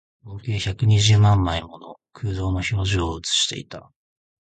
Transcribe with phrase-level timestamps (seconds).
[0.23, 3.91] 合計百二十枚もの空洞の表情を写していた